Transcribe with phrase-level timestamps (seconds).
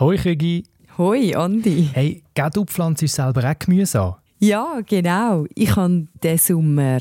[0.00, 0.64] Hoi Krigi.
[0.96, 1.90] Hoi Andi.
[1.92, 4.14] Hey, gell, du pflanzt selber auch Gemüse an?
[4.38, 5.44] Ja, genau.
[5.54, 7.00] Ich habe diesen Sommer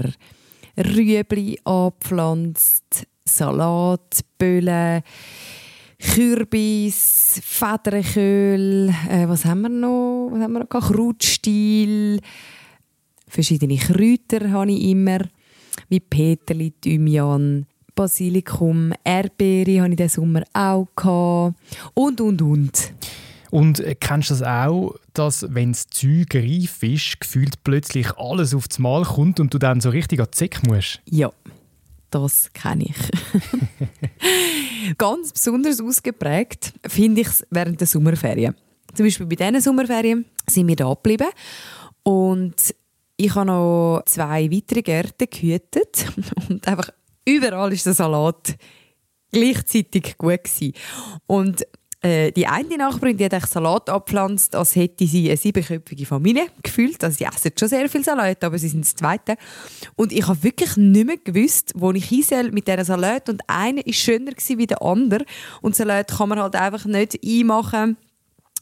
[0.75, 5.01] Rüebli angepflanzt, Salat, Böllen,
[5.97, 10.31] Kürbis, Federköhl, äh, was haben wir noch?
[10.34, 10.68] Was haben wir noch?
[10.68, 12.20] Krautstiel,
[13.29, 15.20] verschiedene Kräuter habe ich immer,
[15.88, 17.66] wie Peterli, Thymian,
[18.00, 21.55] Basilikum, Erdbeere habe ich diesen Sommer auch gehabt.
[21.95, 22.94] und und und.
[23.52, 28.55] Und äh, kennst du das auch, dass, wenn das Zeug reif ist, gefühlt plötzlich alles
[28.55, 31.02] aufs Mal kommt und du dann so richtig an die Zeck musst?
[31.09, 31.30] Ja,
[32.09, 32.95] das kenne ich.
[34.98, 38.55] Ganz besonders ausgeprägt finde ich es während der Sommerferien.
[38.93, 41.27] Zum Beispiel bei diesen Sommerferien sind wir da geblieben
[42.04, 42.55] und
[43.18, 46.05] ich habe noch zwei weitere Gärten gehütet
[46.49, 46.91] und einfach
[47.29, 48.55] überall ist der Salat
[49.31, 50.73] gleichzeitig gut gewesen.
[51.27, 51.65] Und
[52.01, 57.04] äh, die eine Nachbarin, die hat Salat abpflanzt, als hätte sie eine siebenköpfige Familie gefühlt.
[57.04, 59.35] Also sie essen schon sehr viel Salat, aber sie sind das Zweite.
[59.95, 63.27] Und ich habe wirklich nicht mehr gewusst, wo ich hin soll mit dieser Salat.
[63.27, 65.26] Und einer war schöner wie der andere.
[65.61, 67.98] Und Salat kann man halt einfach nicht einmachen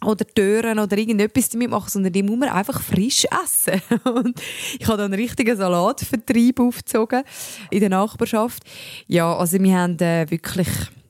[0.06, 3.82] oder Tören oder irgendetwas damit machen, sondern die muss man einfach frisch essen.
[4.04, 4.40] Und
[4.80, 7.24] ich habe dann einen richtigen Salatvertrieb aufgezogen
[7.72, 8.64] in der Nachbarschaft.
[9.08, 10.68] Ja, also wir haben äh, wirklich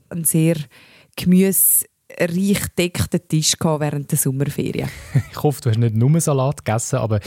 [0.10, 0.56] einen sehr
[1.16, 1.86] Gemüse
[2.20, 4.90] reich deckten Tisch während der Sommerferien.
[5.32, 7.20] ich hoffe, du hast nicht nur Salat gegessen, aber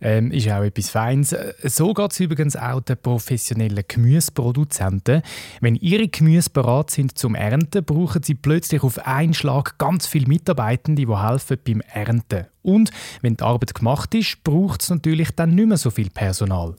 [0.00, 1.34] ähm, ist auch etwas Feines.
[1.62, 5.22] So geht es übrigens auch den professionellen Gemüseproduzenten.
[5.60, 10.26] Wenn ihre Gemüse bereit sind zum Ernten, brauchen sie plötzlich auf einen Schlag ganz viele
[10.26, 12.46] Mitarbeitende, die helfen beim Ernten.
[12.62, 12.90] Und
[13.20, 16.74] wenn die Arbeit gemacht ist, braucht es natürlich dann nicht mehr so viel Personal.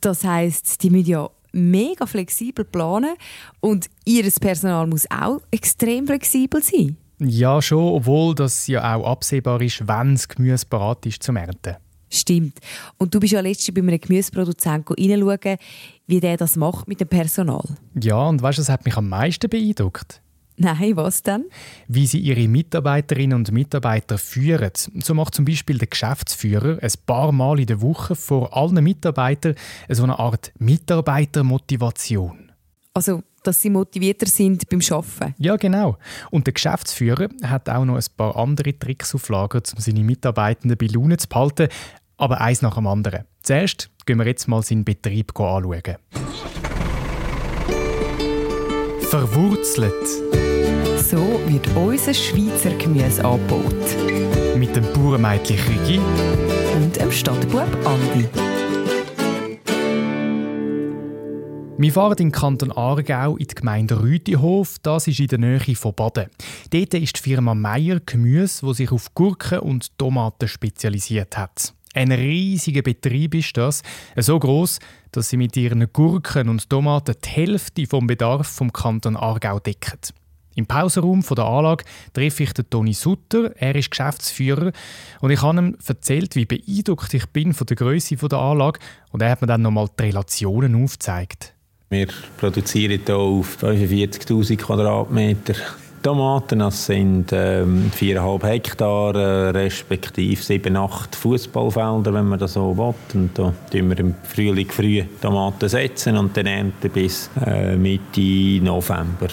[0.00, 3.14] Das heißt, die müssen ja mega flexibel planen
[3.60, 6.96] und ihr Personal muss auch extrem flexibel sein.
[7.20, 11.76] Ja, schon, obwohl das ja auch absehbar ist, wenn das Gemüse bereit ist zum Ernten.
[12.10, 12.58] Stimmt.
[12.96, 15.58] Und du bist ja letztens bei einem Gemüseproduzenten reinschauen,
[16.06, 17.64] wie der das macht mit dem Personal.
[18.00, 20.22] Ja, und weißt du, das hat mich am meisten beeindruckt.
[20.58, 21.44] Nein, was denn?
[21.86, 24.72] Wie sie ihre Mitarbeiterinnen und Mitarbeiter führen.
[24.74, 29.54] So macht zum Beispiel der Geschäftsführer ein paar Mal in der Woche vor allen Mitarbeitern
[29.88, 32.50] so eine Art Mitarbeitermotivation.
[32.92, 35.34] Also, dass sie motivierter sind beim Arbeiten?
[35.38, 35.96] Ja, genau.
[36.32, 40.76] Und der Geschäftsführer hat auch noch ein paar andere Tricks auf Lager, um seine Mitarbeitenden
[40.76, 41.68] bei Laune zu behalten.
[42.16, 43.24] Aber eins nach dem anderen.
[43.42, 45.96] Zuerst gehen wir jetzt mal seinen Betrieb anschauen.
[49.08, 50.47] Verwurzelt.
[50.98, 54.56] So wird unser Schweizer Gemüse angebaut.
[54.56, 56.00] Mit dem Bauernmädchen Rigi
[56.74, 58.28] und dem Stadtbub Andi.
[61.78, 64.76] Wir fahren in den Kanton Aargau in die Gemeinde Rütihof.
[64.82, 66.26] Das ist in der Nähe von Baden.
[66.70, 71.72] Dort ist die Firma Meier Gemüse, die sich auf Gurken und Tomaten spezialisiert hat.
[71.94, 73.82] Ein riesiger Betrieb ist das,
[74.16, 74.78] so groß,
[75.12, 79.98] dass sie mit ihren Gurken und Tomaten die Hälfte vom Bedarf vom Kanton Aargau decken.
[80.58, 83.52] Im Pausenraum der Anlage treffe ich den Toni Sutter.
[83.58, 84.72] Er ist Geschäftsführer
[85.20, 88.80] und ich habe ihm erzählt, wie beeindruckt ich bin von der Größe der Anlage
[89.12, 91.54] und er hat mir dann nochmal die Relationen aufgezeigt.
[91.90, 92.08] Wir
[92.38, 95.54] produzieren hier auf 45'000 Quadratmeter
[96.02, 96.58] Tomaten.
[96.58, 102.94] Das sind ähm, 4,5 Hektar, äh, respektive 7, 8 Fußballfelder, wenn man das so will.
[103.14, 108.64] Und da setzen wir im Frühling früh Tomaten setzen und dann ernten bis äh, Mitte
[108.64, 109.28] November.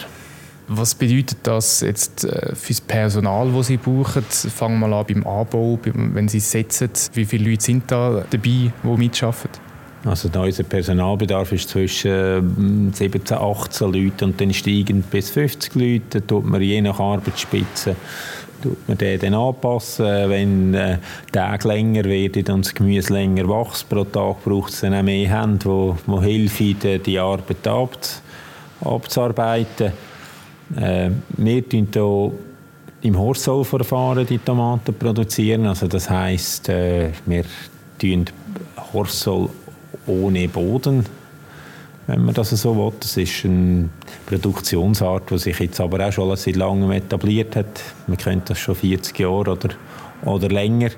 [0.68, 4.24] Was bedeutet das jetzt äh, für das Personal, das Sie brauchen?
[4.24, 6.90] Fangen wir an beim Anbau, wenn Sie setzen.
[7.14, 9.50] Wie viele Leute sind da dabei, die mitarbeiten?
[10.06, 16.04] Also unser Personalbedarf ist zwischen 17, äh, 18 Leuten und dann steigend bis 50 Leute.
[16.10, 17.96] Da tut man je nach Arbeitsspitze
[18.62, 20.06] tut man den dann anpassen.
[20.06, 20.98] Wenn äh,
[21.32, 25.30] Tag länger wird und das Gemüse länger wächst pro Tag, braucht es dann auch mehr
[25.30, 27.68] Hände, die, die helfen, die Arbeit
[28.82, 29.92] abzuarbeiten.
[30.76, 32.32] Äh, wir produzieren hier
[33.02, 35.68] im Horsol-Verfahren die Tomaten produzieren.
[35.68, 38.26] Also das heisst, äh, wir produzieren
[38.94, 39.50] Horsol
[40.08, 41.06] ohne Boden,
[42.08, 42.94] wenn man das so will.
[43.00, 43.90] Das ist eine
[44.26, 47.82] Produktionsart, die sich jetzt aber auch schon seit langem etabliert hat.
[48.08, 49.70] Man kennt das schon 40 Jahre oder,
[50.24, 50.90] oder länger.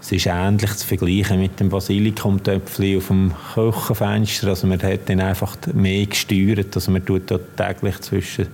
[0.00, 4.48] Es ist ähnlich zu vergleichen mit dem Basilikumtöpfchen auf dem Küchenfenster.
[4.48, 6.74] Also man hat dann einfach mehr gesteuert.
[6.74, 8.46] Also man tut täglich zwischen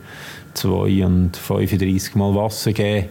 [0.56, 3.08] 2 und 35 Mal Wasser geben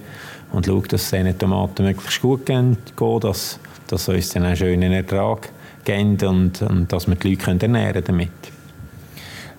[0.52, 2.78] und schaut, dass es diesen Tomaten möglichst gut geht,
[3.22, 5.50] dass, dass uns dann einen schönen Ertrag
[5.84, 8.30] geben und, und dass wir die Leute können ernähren damit.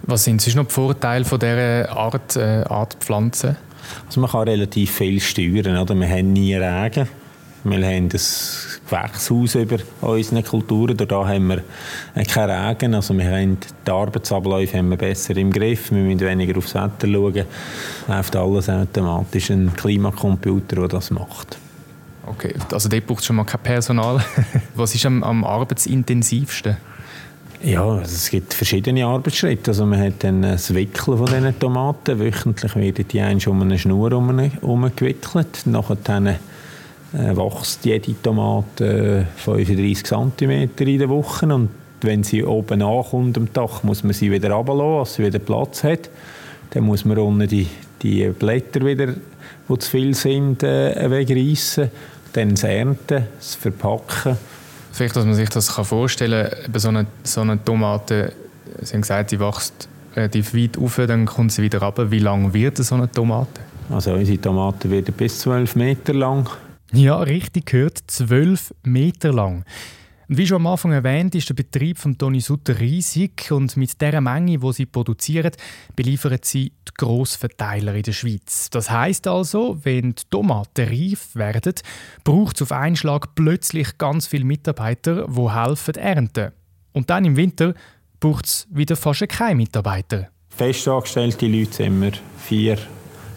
[0.02, 3.56] Was sind sonst noch die Vorteile von dieser Art, äh, Art Pflanzen?
[4.06, 5.76] Also man kann relativ viel steuern.
[5.76, 5.94] Oder?
[5.94, 7.08] Wir haben nie Regen.
[7.68, 10.96] Wir haben das Gewächshaus über unseren Kulturen.
[10.96, 11.62] Da haben wir
[12.24, 12.94] keinen Regen.
[12.94, 15.90] Also wir haben die Arbeitsabläufe haben wir besser im Griff.
[15.90, 17.44] Wir müssen weniger aufs Wetter schauen.
[18.06, 19.50] Läuft alles automatisch.
[19.50, 21.58] Ein Klimacomputer, der das macht.
[22.24, 24.24] Okay, also dort braucht es schon mal kein Personal.
[24.76, 26.76] Was ist am, am arbeitsintensivsten?
[27.64, 29.72] Ja, es gibt verschiedene Arbeitsschritte.
[29.72, 32.20] Also man hat dann das Wickeln von diesen Tomaten.
[32.20, 35.62] Wöchentlich werden die eins um eine Schnur herumgewickelt.
[35.64, 35.96] Nachher
[37.12, 41.46] wächst jede Tomate äh, 35 cm in der Woche.
[41.46, 41.70] Und
[42.02, 45.84] wenn sie oben ankommt am Dach, muss man sie wieder runterlassen, dass sie wieder Platz
[45.84, 46.10] hat.
[46.70, 47.68] Dann muss man unten die,
[48.02, 49.14] die Blätter wieder,
[49.68, 51.90] die zu viel sind, äh, wegreißen.
[52.32, 54.36] Dann das Ernten, das Verpacken
[54.92, 58.32] Vielleicht, dass man sich das vorstellen kann, so eine, so eine Tomate,
[58.80, 62.10] Sie haben gesagt, sie wächst relativ weit auf, dann kommt sie wieder runter.
[62.10, 63.60] Wie lang wird so eine Tomate?
[63.90, 66.48] Also unsere Tomaten werden bis 12 Meter lang.
[66.92, 69.64] Ja, richtig gehört, 12 Meter lang.
[70.28, 74.20] Wie schon am Anfang erwähnt, ist der Betrieb von Toni Sutter riesig und mit der
[74.20, 75.52] Menge, wo sie produzieren,
[75.94, 78.68] beliefern sie die Grossverteiler in der Schweiz.
[78.70, 81.74] Das heißt also, wenn die Tomaten reif werden,
[82.24, 86.50] braucht es auf einen Schlag plötzlich ganz viele Mitarbeiter, die helfen ernten.
[86.92, 87.74] Und dann im Winter
[88.18, 90.28] braucht es wieder fast keine Mitarbeiter.
[90.48, 92.78] Festangestellte Leute sind wir vier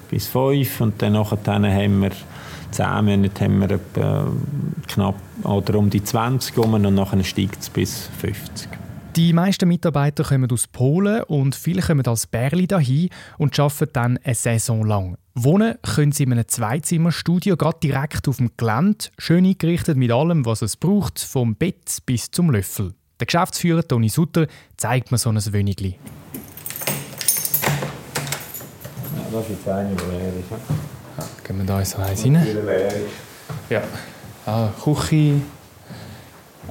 [0.09, 2.11] bis fünf und dann haben wir
[2.71, 4.31] zehn Monaten haben wir etwa
[4.87, 8.69] knapp oder um die 20 rum und nachher steigt es bis 50.
[9.15, 14.19] Die meisten Mitarbeiter kommen aus Polen und viele kommen als Bärli dahin und arbeiten dann
[14.23, 15.17] eine Saison lang.
[15.33, 20.45] Wohnen können sie in einem Zweizimmerstudio gerade direkt auf dem Gelände, schön eingerichtet mit allem,
[20.45, 22.93] was es braucht, vom Bett bis zum Löffel.
[23.19, 25.95] Der Geschäftsführer Toni Sutter zeigt mir so ein Wönigli.
[29.15, 30.98] Ja, das ist jetzt eine, die leer ist.
[31.19, 32.37] Ja, gehen wir da so eins rein.
[33.69, 33.83] Ja.
[34.45, 35.41] Ah, Küche,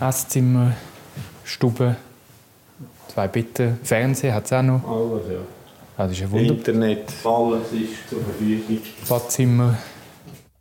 [0.01, 0.73] Esszimmer,
[1.45, 1.97] Stube,
[3.13, 4.83] zwei Betten, Fernsehen hat es auch noch.
[4.85, 5.39] Alles, ja.
[5.97, 6.55] Ah, das ist ein Wunder.
[6.55, 8.79] Internet, alles ist zur Verfügung.
[9.09, 9.79] Badzimmer.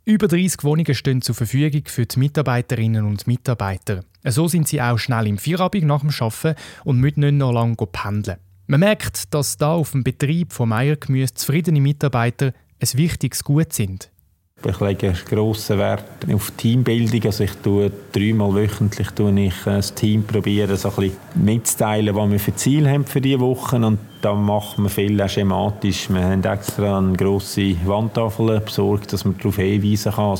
[0.04, 4.04] Über 30 Wohnungen stehen zur Verfügung für die Mitarbeiterinnen und Mitarbeiter.
[4.24, 7.76] So sind sie auch schnell im Feierabend nach dem Arbeiten und müssen nicht noch lange
[7.76, 8.38] pendeln.
[8.66, 13.72] Man merkt, dass da auf dem Betrieb von Meier Gemüse zufriedene Mitarbeiter ein wichtiges Gut
[13.72, 14.10] sind.
[14.66, 17.26] Ich lege grossen Wert auf Teambildung.
[17.26, 20.92] Also ich tue dreimal wöchentlich tue ich das Team probieren, so
[21.36, 23.76] mitzuteilen, was wir für Ziele haben für diese Woche.
[23.76, 26.10] Und da macht man viel auch schematisch.
[26.10, 30.38] Wir haben extra eine grosse Wandtafel besorgt, dass man darauf hinweisen kann,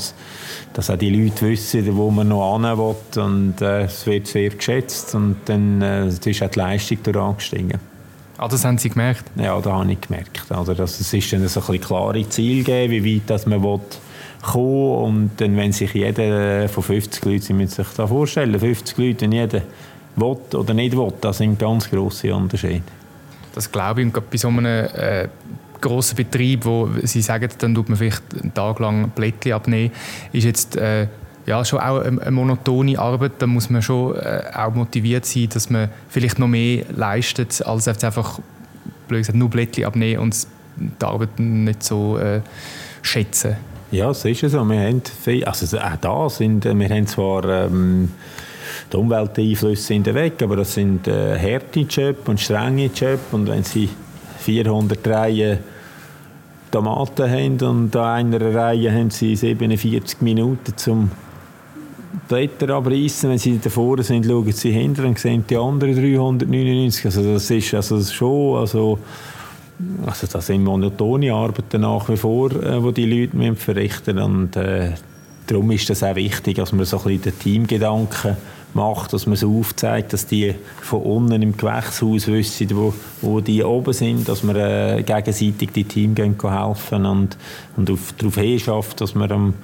[0.73, 3.23] dass auch die Leute wissen, wo man noch hin will.
[3.23, 7.88] Und äh, es wird sehr geschätzt und dann äh, ist auch die Leistung angestiegen.
[8.41, 9.25] Ah, das haben Sie gemerkt?
[9.35, 10.49] Ja, das habe ich gemerkt.
[10.49, 13.61] Also, dass es ist dann so ein bisschen klare Ziel geben, wie weit dass man
[13.61, 13.81] will
[14.41, 18.97] kommen und dann, wenn sich jeder von 50 Leuten, Sie müssen sich das vorstellen, 50
[18.97, 19.61] Leute, wenn jeder
[20.15, 22.83] will oder nicht will, das sind ganz grosse Unterschiede.
[23.55, 25.27] Das glaube ich, und gerade bei so einem äh,
[25.81, 29.91] grossen Betrieb, wo Sie sagen, dann tut man vielleicht einen Tag lang Blättchen abnehmen,
[30.31, 30.77] ist jetzt...
[30.77, 31.07] Äh,
[31.49, 33.33] ja, schon auch eine, monotone Arbeit.
[33.39, 37.87] Da muss man schon äh, auch motiviert sein, dass man vielleicht noch mehr leistet, als
[37.87, 38.39] einfach
[39.07, 40.47] blöd gesagt, nur Blättchen abnehmen und
[40.77, 42.41] die Arbeit nicht so äh,
[43.01, 43.55] schätzen.
[43.89, 44.63] Ja, es ist so.
[44.63, 48.11] Wir haben viel, also auch da sind, wir haben zwar ähm,
[48.93, 53.63] die Umwelteinflüsse sind weg, aber das sind äh, harte Jobs und strenge Jobs und wenn
[53.63, 53.89] sie
[54.37, 55.57] 400 Reihen
[56.69, 61.09] Tomaten haben und an einer Reihe haben sie 47 Minuten zum
[62.27, 63.29] Blätter abreißen.
[63.29, 67.05] Wenn sie davor sind, schauen sie hinter und sehen die anderen 399.
[67.05, 68.99] Also das ist also schon, also,
[70.05, 74.91] also das sind monotone Arbeiten nach wie vor, äh, die Leute müssen verrichten und äh,
[75.47, 78.37] darum ist das auch wichtig, dass man so ein bisschen den Teamgedanken
[78.73, 83.63] macht, dass man so aufzeigt, dass die von unten im Gewächshaus wissen, wo, wo die
[83.63, 87.37] oben sind, dass wir äh, gegenseitig die Team helfen und,
[87.77, 89.55] und auf, darauf hin schafft, dass wir am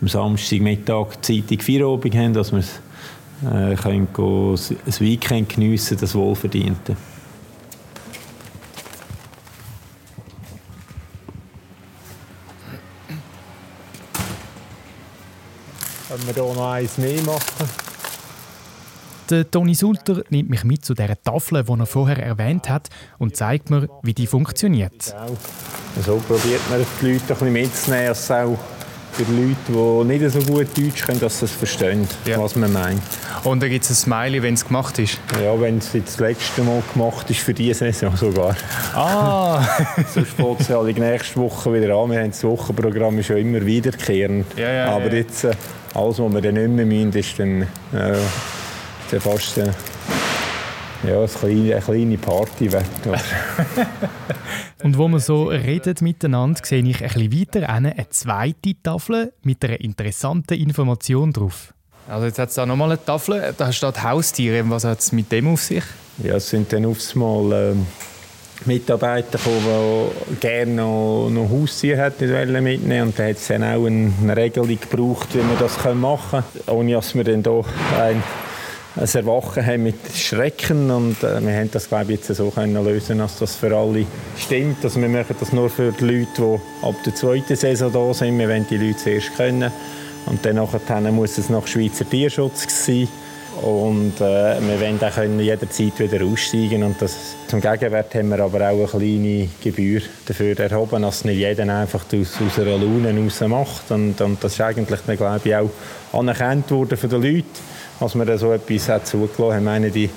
[0.00, 2.62] am Samstagmittag Zeitung Feierabend haben, dass wir
[3.42, 6.96] äh, können go, ein Weekend geniessen das Wohlverdiente.
[16.08, 17.68] Können wir hier noch eins mehr machen?
[19.30, 23.34] Der Toni Sulter nimmt mich mit zu der Tafel, die er vorher erwähnt hat, und
[23.34, 25.14] zeigt mir, wie die funktioniert.
[26.04, 28.58] So probiert man die Leute ein bisschen mitzunehmen, dass es auch
[29.14, 32.38] für Leute, die nicht so gut Deutsch können, dass sie es verstehen, ja.
[32.38, 33.00] was man meint.
[33.44, 35.20] Und da gibt es ein Smiley, wenn es gemacht ist?
[35.40, 38.56] Ja, wenn es das letzte Mal gemacht ist, für diese Saison sogar.
[38.94, 39.64] Ah!
[40.14, 42.10] Sonst fängt es die nächste Woche wieder an.
[42.10, 44.46] Wir haben das Wochenprogramm schon immer wiederkehrend.
[44.56, 45.52] Ja, ja, Aber jetzt, äh,
[45.94, 49.58] alles, was wir dann nicht mehr müssen, ist dann, äh, fast...
[49.58, 49.70] Äh,
[51.02, 52.68] ja, eine kleine, eine kleine Party.
[54.82, 59.64] Und wo wir so reden miteinander, sehe ich ein bisschen weiter eine zweite Tafel mit
[59.64, 61.72] einer interessanten Information drauf.
[62.08, 64.68] Also jetzt hat es da nochmal eine Tafel, da steht Haustiere.
[64.68, 65.84] Was hat es mit dem auf sich?
[66.22, 67.74] Ja, es sind dann aufs Mal äh,
[68.66, 73.02] Mitarbeiter gekommen, die gerne noch, noch Haustiere mitnehmen wollten.
[73.02, 76.78] Und da hat es dann auch eine, eine Regelung gebraucht, wie wir das machen können,
[76.78, 77.64] ohne dass wir dann hier
[78.00, 78.22] ein
[78.96, 82.84] ein Erwachen haben mit Schrecken und äh, wir haben das glaube ich jetzt so können
[82.84, 84.06] lösen, dass das für alle
[84.38, 84.84] stimmt.
[84.84, 88.38] Also wir machen das nur für die Leute, die ab der zweiten Saison da sind.
[88.38, 89.72] Wir wollen die Leute zuerst kennen
[90.26, 93.08] und dann muss es nach Schweizer Tierschutz sein.
[93.62, 96.82] Und äh, wir wollen auch können jederzeit wieder aussteigen.
[96.82, 101.38] Und das, zum Gegenwert haben wir aber auch eine kleine Gebühr dafür erhoben, dass nicht
[101.38, 103.90] jeder einfach aus, aus einer Laune raus macht.
[103.90, 105.70] Und, und das ist eigentlich, glaube ich, auch
[106.12, 109.64] anerkannt worden von den Leuten als wir so etwas hat zugelassen haben.
[109.64, 110.10] Meine, die,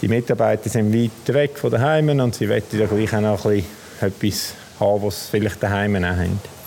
[0.00, 3.64] die Mitarbeiter sind weit weg von daheim und sie wollen ja gleich auch noch ein
[4.00, 6.61] etwas haben, was sie vielleicht daheim auch haben.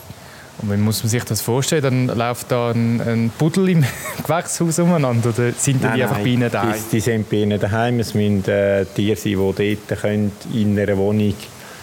[0.60, 2.08] Und wie muss man sich das vorstellen?
[2.08, 3.86] Dann läuft da ein, ein Pudel im
[4.26, 6.74] Gewächshaus umeinander oder sind nein, die einfach nein, bei Ihnen daheim?
[6.74, 8.00] Die, die, sind bei Ihnen daheim.
[8.00, 11.34] Es müssen äh, Tiere sein, die dort können, in einer Wohnung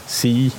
[0.07, 0.53] sein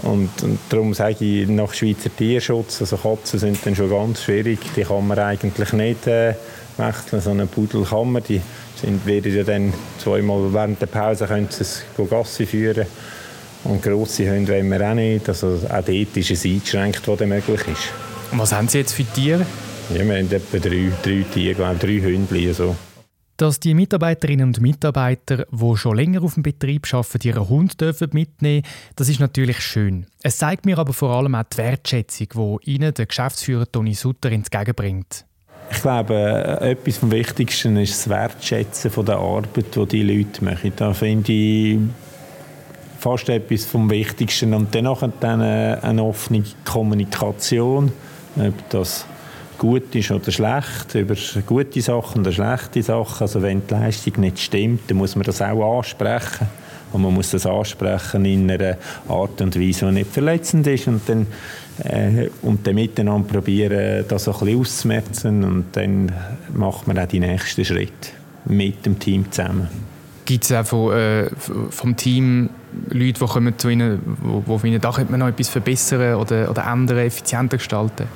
[0.00, 4.58] und, und darum sage ich nach Schweizer Tierschutz, also Katzen sind dann schon ganz schwierig,
[4.74, 6.34] die kann man eigentlich nicht äh,
[6.78, 7.20] wechseln.
[7.20, 8.40] So einen Pudel kann man, die
[8.80, 12.86] sind, werden ja dann zweimal während der Pause können sie es Gassi führen.
[13.64, 15.28] Und grosse Hunde wollen wir auch nicht.
[15.28, 17.92] Also auch dort ist es eingeschränkt, was möglich ist.
[18.32, 19.46] Und was haben Sie jetzt für Tiere?
[19.90, 22.54] Ja, wir haben etwa drei, drei Tiere, glaube drei Hunde.
[22.54, 22.74] So.
[23.36, 28.10] Dass die Mitarbeiterinnen und Mitarbeiter, die schon länger auf dem Betrieb arbeiten, ihren Hund dürfen
[28.12, 28.62] mitnehmen
[28.96, 30.06] das ist natürlich schön.
[30.22, 34.30] Es zeigt mir aber vor allem auch die Wertschätzung, die Ihnen der Geschäftsführer Toni Sutter
[34.30, 35.24] entgegenbringt.
[35.70, 40.44] Ich glaube, äh, etwas vom Wichtigsten ist das Wertschätzen von der Arbeit, die die Leute
[40.44, 40.72] machen.
[40.76, 41.78] Da finde ich
[43.02, 44.54] fast etwas vom Wichtigsten.
[44.54, 47.90] Und dann eine, eine offene Kommunikation,
[48.36, 49.06] ob das
[49.58, 51.14] gut ist oder schlecht, über
[51.46, 53.22] gute Sachen oder schlechte Sachen.
[53.22, 56.46] Also wenn die Leistung nicht stimmt, dann muss man das auch ansprechen.
[56.92, 58.76] Und man muss das ansprechen in einer
[59.08, 60.86] Art und Weise, die nicht verletzend ist.
[60.86, 61.26] Und dann
[61.82, 66.12] äh, und dann miteinander probieren, das ein bisschen auszumerzen und dann
[66.54, 68.10] macht man auch die nächsten Schritte
[68.44, 69.68] mit dem Team zusammen.
[70.24, 71.30] Gibt es auch von, äh,
[71.70, 72.50] vom Team
[72.88, 76.50] Leute, die kommen zu Ihnen, wo, wo finden, da könnte man noch etwas verbessern oder,
[76.50, 78.06] oder ändern, effizienter gestalten?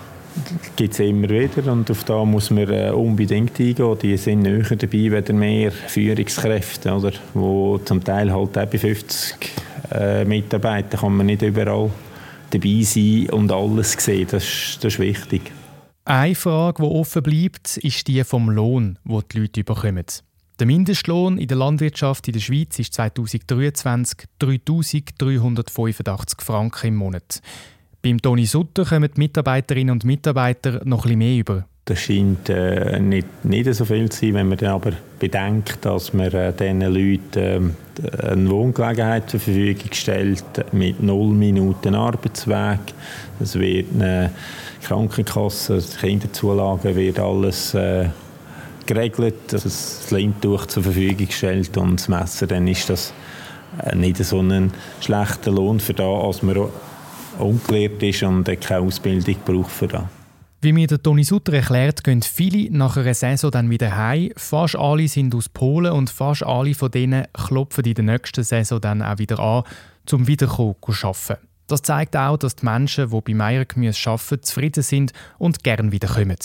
[0.77, 3.99] gibt es immer wieder und auf da muss man äh, unbedingt eingehen.
[4.03, 7.13] Die sind näher dabei, wieder mehr Führungskräfte, oder?
[7.35, 9.37] wo zum Teil halt auch bei 50
[9.93, 11.91] äh, Mitarbeitern kann man nicht überall
[12.51, 14.29] dabei sein und alles sehen.
[14.31, 15.53] Das ist, das ist wichtig.
[16.05, 20.05] Eine Frage, die offen bleibt, ist die vom Lohn, den die Leute bekommen.
[20.59, 27.43] Der Mindestlohn in der Landwirtschaft in der Schweiz ist 2023 3.385 Franken im Monat.
[28.01, 31.67] Beim Toni Sutter kommen die Mitarbeiterinnen und Mitarbeiter noch etwas mehr über.
[31.85, 36.15] Das scheint äh, nicht, nicht so viel zu sein, wenn man dann aber bedenkt, dass
[36.15, 42.81] man äh, diesen Leuten äh, eine Wohngelegenheit zur Verfügung stellt mit null Minuten Arbeitsweg.
[43.41, 44.33] Es wird eine
[44.83, 48.09] Krankenkasse, Kinderzulagen, wird alles äh,
[48.87, 53.13] geregelt, dass das Lindtuch zur Verfügung stellt und das Messer, dann ist das
[53.83, 56.69] äh, nicht so ein schlechter Lohn für da, als man
[57.39, 60.05] ungelehrt ist und keine Ausbildung braucht für das.
[60.63, 64.31] Wie mir der Toni Sutter erklärt, gehen viele nach einer Saison dann wieder heim.
[64.37, 68.81] Fast alle sind aus Polen und fast alle von denen klopfen in der nächsten Saison
[68.81, 69.65] dann auch wieder an,
[70.11, 71.47] um wiederkommen zu arbeiten.
[71.67, 76.09] Das zeigt auch, dass die Menschen, die bei Meiergemüse arbeiten, zufrieden sind und gern wieder
[76.09, 76.37] kommen.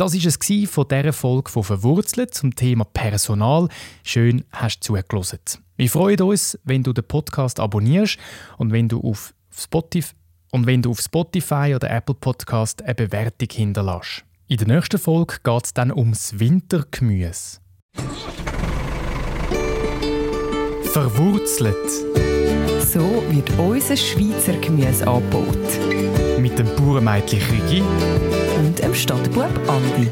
[0.00, 3.68] Das war es von dieser Folge von Verwurzelt zum Thema Personal.
[4.02, 5.40] Schön, hast du zugelassen.
[5.76, 8.16] Wir freuen uns, wenn du den Podcast abonnierst
[8.56, 10.14] und wenn du auf Spotify
[10.52, 14.24] und wenn du auf Spotify oder Apple Podcast eine Bewertung hinterlässt.
[14.48, 17.58] In der nächsten Folge geht es dann ums Wintergemüse.
[20.94, 21.76] Verwurzelt.
[22.86, 26.19] So wird unser Schweizer Gemüse angebaut.
[26.40, 27.82] Mit dem Bauernmädchen Rigi
[28.56, 30.10] und dem Stadtbub Andi.